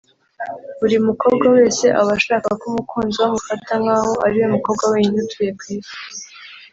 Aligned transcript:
buri 0.79 0.97
mukobwa 1.07 1.45
wese 1.55 1.85
aba 1.99 2.13
ashaka 2.17 2.49
ko 2.59 2.63
umukunzi 2.71 3.15
we 3.19 3.25
amufata 3.27 3.71
nkaho 3.81 4.11
ariwe 4.25 4.47
mukobwa 4.55 4.83
wenyine 4.93 5.17
utuye 5.25 5.51
ku 5.59 5.63
isi 5.75 5.97